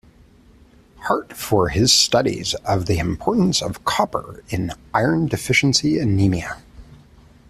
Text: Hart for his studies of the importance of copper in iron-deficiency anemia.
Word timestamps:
Hart 1.01 1.31
for 1.37 1.69
his 1.69 1.93
studies 1.93 2.55
of 2.65 2.87
the 2.87 2.97
importance 2.97 3.61
of 3.61 3.85
copper 3.85 4.43
in 4.49 4.71
iron-deficiency 4.95 5.99
anemia. 5.99 6.63